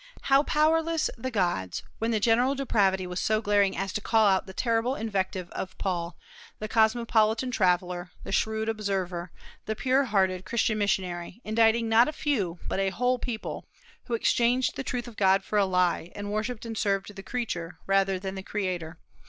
[0.21, 4.47] How powerless the gods, when the general depravity was so glaring as to call out
[4.47, 6.17] the terrible invective of Paul,
[6.57, 9.31] the cosmopolitan traveller, the shrewd observer,
[9.67, 13.67] the pure hearted Christian missionary, indicting not a few, but a whole people:
[14.05, 17.77] "Who exchanged the truth of God for a lie, and worshipped and served the creature
[17.85, 18.97] rather than the Creator